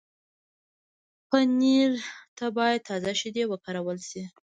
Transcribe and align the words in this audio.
پنېر 1.29 1.91
ته 2.37 2.45
باید 2.57 2.85
تازه 2.89 3.11
شیدې 3.19 3.43
وکارول 3.47 3.97
شي. 4.09 4.23